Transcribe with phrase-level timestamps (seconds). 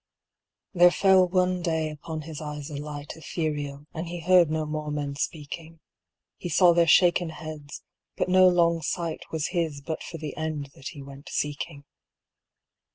[0.73, 4.89] There fell one day upon his eyes a light Ethereal, and he heard no more
[4.89, 5.79] men speaking;
[6.37, 7.83] He saw their shaken heads,
[8.17, 11.83] but no long sight Was his but for the end that he went seeking.